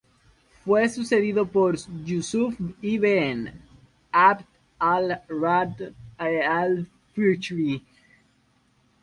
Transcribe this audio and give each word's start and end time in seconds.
Fue 0.65 0.89
sucedido 0.89 1.45
por 1.47 1.77
Yusuf 2.03 2.55
ibn 2.81 3.51
'Abd 4.11 4.45
al-Rahman 4.79 5.95
al-Fihri. 6.17 7.85